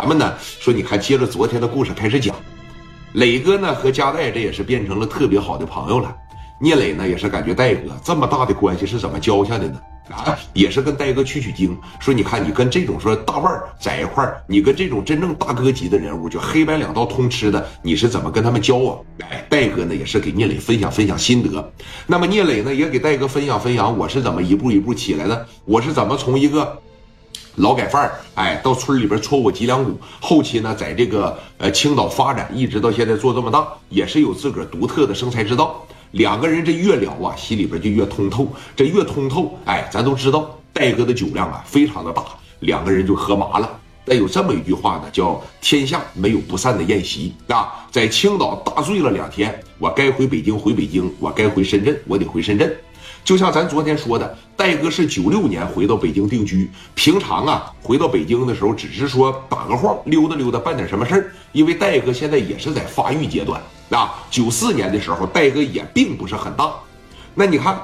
[0.00, 2.32] 咱们呢说，你看，接着昨天的故事开始讲，
[3.14, 6.14] 磊哥呢和加代这也是变成了特别好的朋友了。
[6.60, 9.80] 聂磊呢也是感觉戴哥这么大的关系是怎么交下的呢？
[10.10, 18.96] 啊，也是跟戴哥取取经，说你看你跟这种说大腕在一块儿，你跟这种真正大哥级的人物，就黑白两道通吃的，你是怎么跟他们交往？
[19.28, 21.72] 哎，戴哥呢也是给聂磊分享分享心得。
[22.06, 26.80] 那么聂磊呢也给戴哥分享分享，我是怎么一步一步起来的，我是怎么从一个。
[27.58, 35.84] 劳改犯哎，到村里边戳我脊梁骨，后期呢，在这个呃青岛发展，一直到现在做这么大，也是有自个儿独特的生财之道。
[36.12, 42.22] 两个人这越聊啊，心里边就越通透，这越通透，哎，咱都知道戴哥的酒量啊非常的大，
[42.60, 43.68] 两个人就喝麻了。
[44.04, 52.74] 但有这么一句话呢，叫天下没有不散的宴席啊，在青岛大醉了两天，我该回北京回北京，我该回深圳，我得回深圳。
[53.24, 56.70] 就像咱昨天说的，戴哥是九六年回到北京定居。
[56.94, 61.32] 平常啊，回到北京的时候，只是说打个晃、溜达溜达，办点什么事儿。
[61.52, 63.60] 因为戴哥现在也是在发育阶段
[63.90, 64.14] 啊。
[64.30, 66.72] 九四年的时候，戴哥也并不是很大。
[67.34, 67.78] 那你看，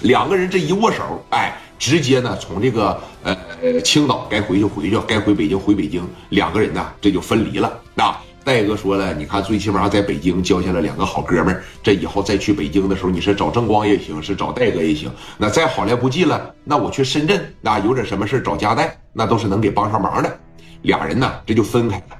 [0.00, 8.20] 两个人这一握手，哎，直接呢从这个呃青岛该回去回去，该回北京回北京，两个人呢这就分离了啊。
[8.48, 15.10] 戴哥说了，你看，最起码在北京交下了两个好哥们儿，这以后再去北京的时候，你是找正光也行，是找戴哥也行。
[15.36, 20.40] 那再好来不济了，那我去深圳，那有点什么事找加代，那都是能给帮上忙的。
[20.80, 22.16] 俩人呢，这就分开了。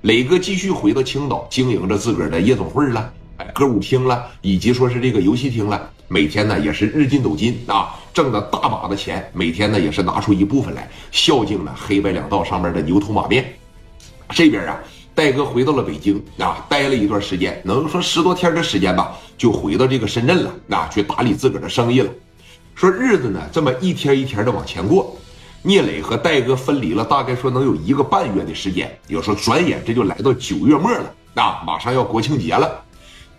[0.00, 5.90] 磊哥继续回到青岛，经营着自个儿的夜总会了，哎，歌舞厅了，以及说是这个游戏厅了。
[6.08, 9.30] 每天呢，也是日进斗金啊，挣的大把的钱。
[9.34, 13.44] 每天呢，也是拿出一部分来孝敬了黑白两道上面的牛头马面。
[14.30, 14.80] 这边啊。
[15.16, 22.10] 戴哥回到了北京啊，待了一段时间，能说十多天的时间吧，就回到这个深圳了啊，去打理自个儿的生意了。
[22.74, 25.16] 说日子呢，这么一天一天的往前过。
[25.62, 28.94] 聂磊和戴哥分离了，大概说能有一个半月的时间。
[29.08, 32.84] 有时候转眼这就来到九月末了啊，马上要国庆节了。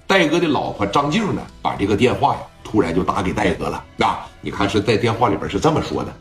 [0.08, 4.28] 戴哥的老婆张静呢，把这个电话呀，突然就打给戴哥了啊。
[4.42, 6.12] 你看是在电话里边是这么说的：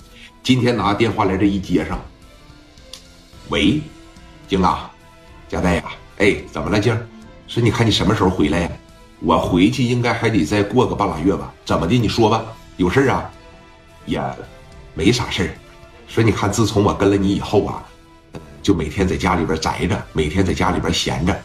[0.43, 1.99] 今天拿电话来这一接上，
[3.49, 3.81] 喂，
[4.47, 4.91] 静啊。
[5.49, 5.84] 贾代呀，
[6.19, 6.97] 哎，怎么了，静？
[7.47, 8.71] 说你看你什么时候回来呀？
[9.21, 11.53] 我回去应该还得再过个半拉月吧？
[11.65, 11.97] 怎么的？
[11.97, 12.45] 你说吧，
[12.77, 13.31] 有事啊？
[14.05, 14.21] 也
[14.95, 15.51] 没啥事儿。
[16.09, 17.83] 说你看，自从我跟了你以后啊，
[18.62, 21.37] 就每天在家里边宅着，每天在家里边闲着。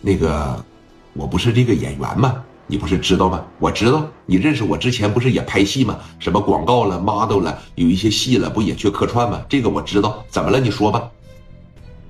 [0.00, 0.64] 那个，
[1.12, 2.42] 我不是这个演员吗？
[2.66, 3.44] 你不是知道吗？
[3.58, 5.98] 我知道，你认识我之前不是也拍戏吗？
[6.18, 9.42] 什么广告了、model 了，有一些戏了，不也去客串吗？
[9.48, 10.24] 这个我知道。
[10.30, 10.58] 怎么了？
[10.58, 11.10] 你说吧。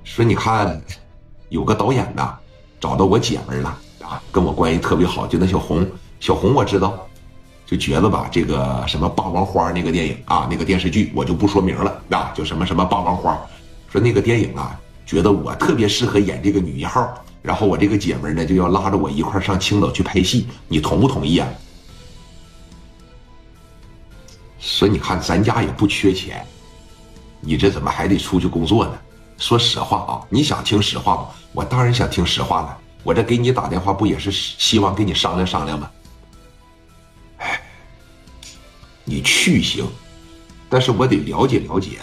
[0.04, 0.80] 说你看。
[1.50, 2.34] 有个导演呢，
[2.80, 5.86] 找到我姐们了啊，跟我关系特别好，就那小红，
[6.20, 7.06] 小红我知道，
[7.66, 13.36] 就觉得吧，这个什么霸王花那个电影啊，那个电视剧我就不说名了啊，就什么什么霸王花，
[13.92, 17.12] 说那个电影啊，觉得我特别适合演这个女一号，
[17.42, 21.48] 然后我这个姐们呢就要拉着我一块上青岛去拍戏，你同不同意啊？
[24.60, 26.46] 说你看咱家也不缺钱，
[27.40, 28.92] 你这怎么还得出去工作呢？
[29.40, 31.28] 说实话啊，你想听实话吗？
[31.52, 32.78] 我当然想听实话了。
[33.02, 35.90] 我这给你打电话，不也是希望跟你商量商量吗？
[37.38, 37.60] 哎，
[39.02, 39.84] 你去行，
[40.68, 41.98] 但是我得了解了解